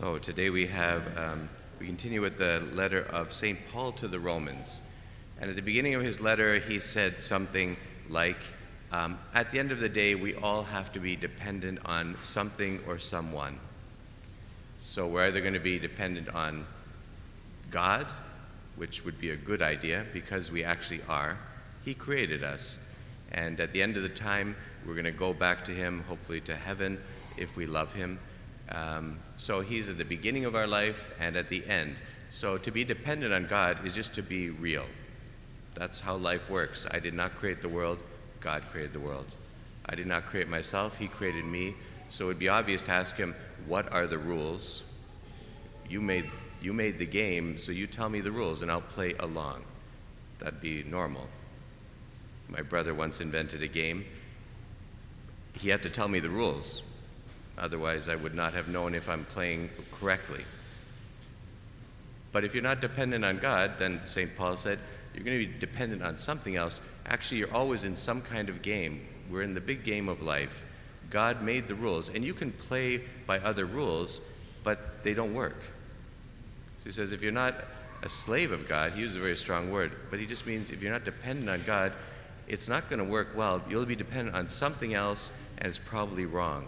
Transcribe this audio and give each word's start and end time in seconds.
So 0.00 0.16
today 0.16 0.48
we 0.48 0.66
have, 0.68 1.14
um, 1.18 1.50
we 1.78 1.84
continue 1.84 2.22
with 2.22 2.38
the 2.38 2.62
letter 2.72 3.02
of 3.02 3.34
St. 3.34 3.58
Paul 3.70 3.92
to 3.92 4.08
the 4.08 4.18
Romans. 4.18 4.80
And 5.38 5.50
at 5.50 5.56
the 5.56 5.62
beginning 5.62 5.92
of 5.92 6.00
his 6.00 6.22
letter, 6.22 6.58
he 6.58 6.80
said 6.80 7.20
something 7.20 7.76
like, 8.08 8.38
um, 8.92 9.18
At 9.34 9.50
the 9.50 9.58
end 9.58 9.72
of 9.72 9.78
the 9.78 9.90
day, 9.90 10.14
we 10.14 10.34
all 10.34 10.62
have 10.62 10.90
to 10.94 11.00
be 11.00 11.16
dependent 11.16 11.80
on 11.84 12.16
something 12.22 12.80
or 12.88 12.98
someone. 12.98 13.58
So 14.78 15.06
we're 15.06 15.26
either 15.26 15.42
going 15.42 15.52
to 15.52 15.60
be 15.60 15.78
dependent 15.78 16.30
on 16.30 16.64
God, 17.70 18.06
which 18.76 19.04
would 19.04 19.20
be 19.20 19.32
a 19.32 19.36
good 19.36 19.60
idea 19.60 20.06
because 20.14 20.50
we 20.50 20.64
actually 20.64 21.02
are. 21.10 21.36
He 21.84 21.92
created 21.92 22.42
us. 22.42 22.88
And 23.32 23.60
at 23.60 23.74
the 23.74 23.82
end 23.82 23.98
of 23.98 24.02
the 24.02 24.08
time, 24.08 24.56
we're 24.86 24.94
going 24.94 25.04
to 25.04 25.10
go 25.10 25.34
back 25.34 25.62
to 25.66 25.72
Him, 25.72 26.04
hopefully 26.08 26.40
to 26.40 26.56
heaven, 26.56 26.98
if 27.36 27.54
we 27.54 27.66
love 27.66 27.92
Him. 27.92 28.18
Um, 28.70 29.18
so 29.36 29.60
He's 29.60 29.88
at 29.88 29.98
the 29.98 30.04
beginning 30.04 30.44
of 30.44 30.54
our 30.54 30.66
life 30.66 31.10
and 31.18 31.36
at 31.36 31.48
the 31.48 31.64
end. 31.66 31.96
So 32.30 32.58
to 32.58 32.70
be 32.70 32.84
dependent 32.84 33.32
on 33.32 33.46
God 33.46 33.84
is 33.84 33.94
just 33.94 34.14
to 34.14 34.22
be 34.22 34.50
real. 34.50 34.86
That's 35.74 36.00
how 36.00 36.16
life 36.16 36.48
works. 36.48 36.86
I 36.90 36.98
did 36.98 37.14
not 37.14 37.36
create 37.36 37.62
the 37.62 37.68
world, 37.68 38.02
God 38.40 38.62
created 38.70 38.92
the 38.92 39.00
world. 39.00 39.36
I 39.86 39.94
did 39.94 40.06
not 40.06 40.26
create 40.26 40.48
myself, 40.48 40.96
He 40.96 41.08
created 41.08 41.44
me. 41.44 41.74
So 42.08 42.24
it 42.24 42.28
would 42.28 42.38
be 42.38 42.48
obvious 42.48 42.82
to 42.82 42.92
ask 42.92 43.16
Him, 43.16 43.34
What 43.66 43.92
are 43.92 44.06
the 44.06 44.18
rules? 44.18 44.84
You 45.88 46.00
made, 46.00 46.30
you 46.62 46.72
made 46.72 46.98
the 46.98 47.06
game, 47.06 47.58
so 47.58 47.72
you 47.72 47.86
tell 47.86 48.08
me 48.08 48.20
the 48.20 48.30
rules 48.30 48.62
and 48.62 48.70
I'll 48.70 48.80
play 48.80 49.14
along. 49.18 49.64
That'd 50.38 50.60
be 50.60 50.84
normal. 50.84 51.28
My 52.48 52.62
brother 52.62 52.94
once 52.94 53.20
invented 53.20 53.62
a 53.62 53.68
game. 53.68 54.04
He 55.58 55.68
had 55.68 55.82
to 55.82 55.90
tell 55.90 56.08
me 56.08 56.20
the 56.20 56.30
rules. 56.30 56.82
Otherwise, 57.60 58.08
I 58.08 58.16
would 58.16 58.34
not 58.34 58.54
have 58.54 58.68
known 58.68 58.94
if 58.94 59.08
I'm 59.08 59.24
playing 59.26 59.70
correctly. 59.92 60.44
But 62.32 62.44
if 62.44 62.54
you're 62.54 62.62
not 62.62 62.80
dependent 62.80 63.24
on 63.24 63.38
God, 63.38 63.72
then 63.78 64.00
St. 64.06 64.34
Paul 64.36 64.56
said, 64.56 64.78
you're 65.14 65.24
going 65.24 65.40
to 65.40 65.46
be 65.46 65.58
dependent 65.58 66.02
on 66.02 66.16
something 66.16 66.56
else. 66.56 66.80
Actually, 67.06 67.38
you're 67.38 67.54
always 67.54 67.84
in 67.84 67.96
some 67.96 68.22
kind 68.22 68.48
of 68.48 68.62
game. 68.62 69.06
We're 69.30 69.42
in 69.42 69.54
the 69.54 69.60
big 69.60 69.84
game 69.84 70.08
of 70.08 70.22
life. 70.22 70.64
God 71.10 71.42
made 71.42 71.66
the 71.68 71.74
rules, 71.74 72.08
and 72.08 72.24
you 72.24 72.32
can 72.32 72.52
play 72.52 73.02
by 73.26 73.40
other 73.40 73.66
rules, 73.66 74.20
but 74.62 75.02
they 75.02 75.12
don't 75.12 75.34
work. 75.34 75.60
So 76.78 76.84
he 76.84 76.92
says, 76.92 77.12
if 77.12 77.22
you're 77.22 77.32
not 77.32 77.54
a 78.02 78.08
slave 78.08 78.52
of 78.52 78.68
God, 78.68 78.92
he 78.92 79.00
uses 79.00 79.16
a 79.16 79.20
very 79.20 79.36
strong 79.36 79.70
word, 79.70 79.92
but 80.08 80.18
he 80.18 80.26
just 80.26 80.46
means 80.46 80.70
if 80.70 80.80
you're 80.82 80.92
not 80.92 81.04
dependent 81.04 81.50
on 81.50 81.62
God, 81.66 81.92
it's 82.48 82.68
not 82.68 82.88
going 82.88 83.00
to 83.00 83.04
work 83.04 83.28
well. 83.34 83.60
You'll 83.68 83.84
be 83.84 83.96
dependent 83.96 84.36
on 84.36 84.48
something 84.48 84.94
else, 84.94 85.32
and 85.58 85.68
it's 85.68 85.78
probably 85.78 86.24
wrong. 86.24 86.64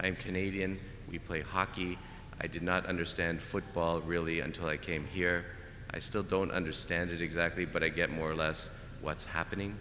I 0.00 0.06
am 0.06 0.16
Canadian. 0.16 0.78
We 1.10 1.18
play 1.18 1.40
hockey. 1.40 1.98
I 2.40 2.46
did 2.46 2.62
not 2.62 2.86
understand 2.86 3.40
football 3.40 4.00
really 4.00 4.40
until 4.40 4.66
I 4.66 4.76
came 4.76 5.04
here. 5.06 5.44
I 5.90 5.98
still 5.98 6.22
don't 6.22 6.52
understand 6.52 7.10
it 7.10 7.20
exactly, 7.20 7.64
but 7.64 7.82
I 7.82 7.88
get 7.88 8.10
more 8.10 8.30
or 8.30 8.34
less 8.34 8.70
what's 9.00 9.24
happening. 9.24 9.76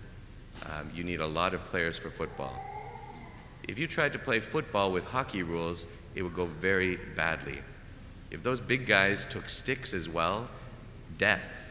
Um, 0.66 0.90
you 0.94 1.04
need 1.04 1.20
a 1.20 1.28
lot 1.28 1.54
of 1.54 1.64
players 1.66 1.98
for 1.98 2.10
football. 2.10 2.60
If 3.68 3.78
you 3.78 3.86
tried 3.86 4.14
to 4.14 4.20
play 4.20 4.40
football 4.40 4.92
with 4.92 5.06
hockey 5.06 5.44
rules, 5.44 5.86
it 6.16 6.24
would 6.24 6.36
go 6.36 6.46
very 6.46 6.98
badly. 7.16 7.60
If 8.32 8.42
those 8.42 8.60
big 8.60 8.88
guys 8.88 9.26
took 9.26 9.50
sticks 9.50 9.94
as 9.94 10.10
well, 10.10 10.50
death. 11.18 11.64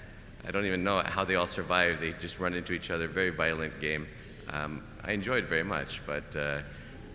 I 0.47 0.53
don't 0.53 0.67
even 0.67 0.85
know 0.85 1.03
how 1.05 1.25
they 1.25 1.35
all 1.35 1.49
survived. 1.49 2.01
They 2.01 2.13
just 2.13 2.39
run 2.39 2.55
into 2.55 2.73
each 2.73 2.91
other. 2.91 3.09
Very 3.09 3.31
violent 3.31 3.81
game. 3.81 4.07
Um, 4.49 4.85
I 5.03 5.13
enjoyed 5.13 5.47
very 5.47 5.65
much, 5.65 6.01
but 6.07 6.37
uh, 6.37 6.61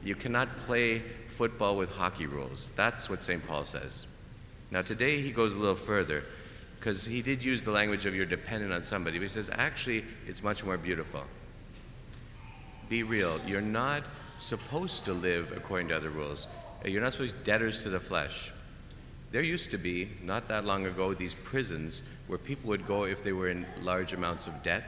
you 0.04 0.16
cannot 0.16 0.58
play 0.58 1.00
football 1.28 1.78
with 1.78 1.90
hockey 1.92 2.26
rules. 2.26 2.70
That's 2.76 3.10
what 3.10 3.22
St. 3.24 3.46
Paul 3.48 3.66
says. 3.66 4.06
Now, 4.72 4.82
today 4.82 5.22
he 5.22 5.32
goes 5.32 5.54
a 5.54 5.60
little 5.60 5.76
further 5.76 6.24
because 6.80 7.06
he 7.06 7.22
did 7.22 7.44
use 7.44 7.62
the 7.62 7.72
language 7.72 8.06
of 8.06 8.16
you're 8.16 8.26
dependent 8.26 8.74
on 8.74 8.84
somebody, 8.84 9.18
but 9.18 9.24
he 9.24 9.30
says 9.30 9.50
actually 9.54 10.04
it's 10.28 10.42
much 10.42 10.64
more 10.64 10.78
beautiful. 10.78 11.24
Be 12.90 13.04
real. 13.04 13.40
You're 13.46 13.62
not 13.62 14.04
supposed 14.40 15.06
to 15.06 15.14
live 15.14 15.54
according 15.56 15.90
to 15.90 15.98
other 15.98 16.10
rules. 16.10 16.48
You're 16.84 17.02
not 17.02 17.14
supposed 17.14 17.34
to 17.36 17.40
be 17.40 17.46
debtors 17.46 17.84
to 17.84 17.90
the 17.90 18.00
flesh. 18.00 18.52
There 19.32 19.44
used 19.44 19.72
to 19.72 19.78
be, 19.78 20.10
not 20.24 20.48
that 20.50 20.66
long 20.66 20.86
ago, 20.86 21.14
these 21.14 21.36
prisons 21.36 22.04
where 22.28 22.38
people 22.38 22.70
would 22.70 22.86
go 22.86 23.06
if 23.06 23.24
they 23.24 23.32
were 23.32 23.50
in 23.50 23.66
large 23.82 24.14
amounts 24.14 24.48
of 24.48 24.62
debt, 24.64 24.84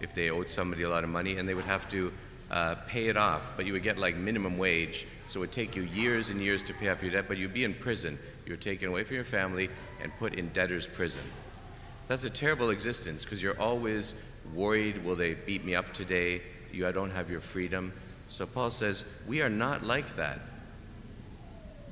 if 0.00 0.14
they 0.14 0.30
owed 0.30 0.50
somebody 0.50 0.82
a 0.82 0.88
lot 0.88 1.04
of 1.04 1.10
money, 1.10 1.36
and 1.36 1.48
they 1.48 1.54
would 1.54 1.66
have 1.66 1.88
to 1.90 2.12
uh, 2.50 2.76
pay 2.86 3.08
it 3.08 3.16
off, 3.16 3.52
but 3.56 3.66
you 3.66 3.72
would 3.72 3.82
get 3.82 3.98
like 3.98 4.16
minimum 4.16 4.58
wage, 4.58 5.06
so 5.26 5.38
it 5.38 5.40
would 5.40 5.52
take 5.52 5.74
you 5.74 5.82
years 5.82 6.30
and 6.30 6.40
years 6.40 6.62
to 6.64 6.74
pay 6.74 6.88
off 6.88 7.02
your 7.02 7.12
debt, 7.12 7.26
but 7.28 7.36
you'd 7.36 7.54
be 7.54 7.64
in 7.64 7.74
prison. 7.74 8.18
You're 8.46 8.56
taken 8.56 8.88
away 8.88 9.04
from 9.04 9.16
your 9.16 9.24
family 9.24 9.68
and 10.02 10.12
put 10.18 10.34
in 10.34 10.48
debtor's 10.50 10.86
prison. 10.86 11.22
That's 12.08 12.24
a 12.24 12.30
terrible 12.30 12.70
existence 12.70 13.24
because 13.24 13.42
you're 13.42 13.60
always 13.60 14.14
worried 14.54 15.04
will 15.04 15.16
they 15.16 15.34
beat 15.34 15.64
me 15.64 15.74
up 15.74 15.92
today? 15.92 16.42
You 16.72 16.86
I 16.86 16.92
don't 16.92 17.10
have 17.10 17.30
your 17.30 17.40
freedom. 17.40 17.92
So 18.28 18.46
Paul 18.46 18.70
says, 18.70 19.04
we 19.26 19.42
are 19.42 19.48
not 19.48 19.82
like 19.82 20.16
that. 20.16 20.40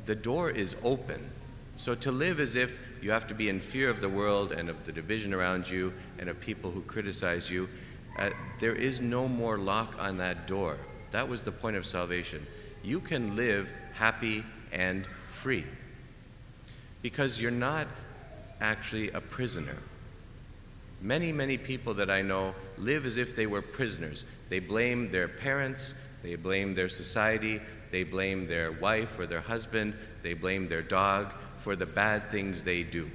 The 0.06 0.14
door 0.14 0.50
is 0.50 0.76
open. 0.84 1.30
So 1.76 1.94
to 1.96 2.12
live 2.12 2.38
as 2.38 2.54
if 2.54 2.78
you 3.02 3.10
have 3.10 3.26
to 3.28 3.34
be 3.34 3.48
in 3.48 3.60
fear 3.60 3.90
of 3.90 4.00
the 4.00 4.08
world 4.08 4.52
and 4.52 4.68
of 4.68 4.84
the 4.84 4.92
division 4.92 5.34
around 5.34 5.68
you 5.68 5.92
and 6.18 6.28
of 6.28 6.40
people 6.40 6.70
who 6.70 6.82
criticize 6.82 7.50
you, 7.50 7.68
uh, 8.18 8.30
there 8.60 8.74
is 8.74 9.00
no 9.00 9.28
more 9.28 9.58
lock 9.58 9.96
on 9.98 10.18
that 10.18 10.46
door. 10.46 10.76
That 11.10 11.28
was 11.28 11.42
the 11.42 11.52
point 11.52 11.76
of 11.76 11.86
salvation. 11.86 12.46
You 12.82 13.00
can 13.00 13.36
live 13.36 13.72
happy 13.94 14.44
and 14.72 15.06
free 15.30 15.64
because 17.02 17.40
you're 17.40 17.50
not 17.50 17.86
actually 18.60 19.10
a 19.10 19.20
prisoner. 19.20 19.76
Many, 21.00 21.32
many 21.32 21.58
people 21.58 21.94
that 21.94 22.10
I 22.10 22.22
know 22.22 22.54
live 22.78 23.04
as 23.04 23.16
if 23.16 23.36
they 23.36 23.46
were 23.46 23.62
prisoners. 23.62 24.24
They 24.48 24.58
blame 24.58 25.10
their 25.10 25.28
parents, 25.28 25.94
they 26.22 26.36
blame 26.36 26.74
their 26.74 26.88
society, 26.88 27.60
they 27.90 28.04
blame 28.04 28.48
their 28.48 28.72
wife 28.72 29.18
or 29.18 29.26
their 29.26 29.40
husband, 29.40 29.94
they 30.22 30.34
blame 30.34 30.66
their 30.66 30.82
dog 30.82 31.34
for 31.58 31.76
the 31.76 31.86
bad 31.86 32.30
things 32.30 32.62
they 32.62 32.82
do. 32.82 33.10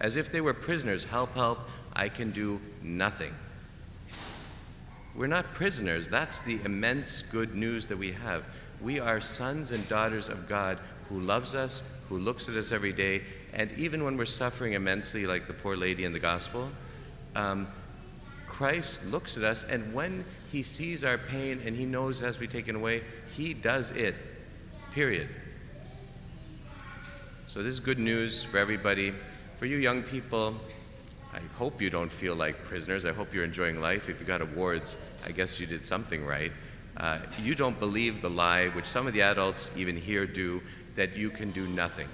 As 0.00 0.16
if 0.16 0.32
they 0.32 0.40
were 0.40 0.54
prisoners. 0.54 1.04
Help, 1.04 1.34
help, 1.34 1.60
I 1.94 2.08
can 2.08 2.30
do 2.30 2.60
nothing. 2.82 3.34
We're 5.18 5.26
not 5.26 5.52
prisoners. 5.52 6.06
That's 6.06 6.38
the 6.38 6.60
immense 6.64 7.22
good 7.22 7.56
news 7.56 7.86
that 7.86 7.98
we 7.98 8.12
have. 8.12 8.44
We 8.80 9.00
are 9.00 9.20
sons 9.20 9.72
and 9.72 9.86
daughters 9.88 10.28
of 10.28 10.48
God 10.48 10.78
who 11.08 11.18
loves 11.18 11.56
us, 11.56 11.82
who 12.08 12.18
looks 12.18 12.48
at 12.48 12.54
us 12.54 12.70
every 12.70 12.92
day, 12.92 13.24
and 13.52 13.68
even 13.72 14.04
when 14.04 14.16
we're 14.16 14.26
suffering 14.26 14.74
immensely, 14.74 15.26
like 15.26 15.48
the 15.48 15.54
poor 15.54 15.76
lady 15.76 16.04
in 16.04 16.12
the 16.12 16.20
gospel, 16.20 16.70
um, 17.34 17.66
Christ 18.46 19.06
looks 19.06 19.36
at 19.36 19.42
us, 19.42 19.64
and 19.64 19.92
when 19.92 20.24
he 20.52 20.62
sees 20.62 21.02
our 21.02 21.18
pain 21.18 21.60
and 21.66 21.74
he 21.74 21.84
knows 21.84 22.22
it 22.22 22.26
has 22.26 22.36
to 22.36 22.40
be 22.40 22.46
taken 22.46 22.76
away, 22.76 23.02
he 23.36 23.54
does 23.54 23.90
it. 23.90 24.14
Period. 24.92 25.28
So, 27.48 27.60
this 27.60 27.72
is 27.72 27.80
good 27.80 27.98
news 27.98 28.44
for 28.44 28.58
everybody. 28.58 29.12
For 29.56 29.66
you 29.66 29.78
young 29.78 30.04
people, 30.04 30.54
I 31.32 31.40
hope 31.56 31.82
you 31.82 31.90
don't 31.90 32.10
feel 32.10 32.34
like 32.34 32.64
prisoners. 32.64 33.04
I 33.04 33.12
hope 33.12 33.34
you're 33.34 33.44
enjoying 33.44 33.80
life. 33.80 34.08
If 34.08 34.20
you 34.20 34.26
got 34.26 34.40
awards, 34.40 34.96
I 35.26 35.32
guess 35.32 35.60
you 35.60 35.66
did 35.66 35.84
something 35.84 36.24
right. 36.24 36.52
Uh, 36.96 37.18
you 37.42 37.54
don't 37.54 37.78
believe 37.78 38.20
the 38.20 38.30
lie, 38.30 38.68
which 38.68 38.86
some 38.86 39.06
of 39.06 39.12
the 39.12 39.22
adults 39.22 39.70
even 39.76 39.96
here 39.96 40.26
do, 40.26 40.62
that 40.96 41.16
you 41.16 41.30
can 41.30 41.50
do 41.52 41.66
nothing. 41.68 42.08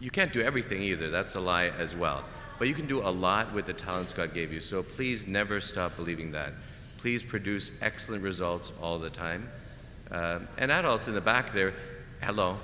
You 0.00 0.10
can't 0.10 0.32
do 0.32 0.40
everything 0.40 0.82
either. 0.82 1.10
That's 1.10 1.34
a 1.34 1.40
lie 1.40 1.66
as 1.78 1.94
well. 1.94 2.24
But 2.58 2.66
you 2.66 2.74
can 2.74 2.86
do 2.86 3.00
a 3.00 3.10
lot 3.10 3.52
with 3.52 3.66
the 3.66 3.72
talents 3.72 4.12
God 4.12 4.34
gave 4.34 4.52
you. 4.52 4.60
So 4.60 4.82
please 4.82 5.26
never 5.26 5.60
stop 5.60 5.96
believing 5.96 6.32
that. 6.32 6.52
Please 6.98 7.22
produce 7.22 7.70
excellent 7.80 8.24
results 8.24 8.72
all 8.82 8.98
the 8.98 9.10
time. 9.10 9.48
Uh, 10.10 10.40
and 10.56 10.72
adults 10.72 11.06
in 11.06 11.14
the 11.14 11.20
back 11.20 11.52
there, 11.52 11.74
hello. 12.20 12.56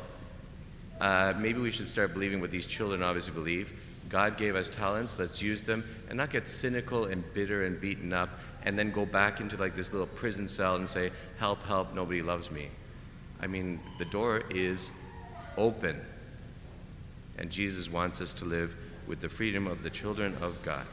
Uh, 1.00 1.34
maybe 1.38 1.60
we 1.60 1.70
should 1.70 1.86
start 1.86 2.12
believing 2.12 2.40
what 2.40 2.50
these 2.50 2.66
children 2.66 3.02
obviously 3.02 3.34
believe 3.34 3.72
God 4.08 4.36
gave 4.36 4.54
us 4.54 4.68
talents, 4.68 5.18
let's 5.18 5.40
use 5.40 5.62
them, 5.62 5.84
and 6.08 6.16
not 6.18 6.30
get 6.30 6.48
cynical 6.48 7.06
and 7.06 7.24
bitter 7.34 7.64
and 7.64 7.80
beaten 7.80 8.12
up, 8.12 8.30
and 8.64 8.78
then 8.78 8.90
go 8.90 9.04
back 9.06 9.40
into 9.40 9.56
like 9.56 9.74
this 9.74 9.92
little 9.92 10.06
prison 10.06 10.48
cell 10.48 10.76
and 10.76 10.88
say, 10.88 11.10
Help, 11.38 11.62
help, 11.64 11.94
nobody 11.94 12.22
loves 12.22 12.50
me. 12.50 12.68
I 13.40 13.46
mean, 13.46 13.80
the 13.98 14.04
door 14.04 14.42
is 14.50 14.90
open. 15.56 16.00
And 17.36 17.50
Jesus 17.50 17.90
wants 17.90 18.20
us 18.20 18.32
to 18.34 18.44
live 18.44 18.76
with 19.06 19.20
the 19.20 19.28
freedom 19.28 19.66
of 19.66 19.82
the 19.82 19.90
children 19.90 20.34
of 20.40 20.62
God. 20.62 20.86